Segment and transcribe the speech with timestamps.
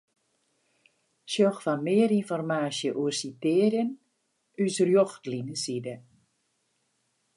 [1.31, 3.89] Sjoch foar mear ynformaasje oer sitearjen
[4.63, 5.95] ús Rjochtlineside.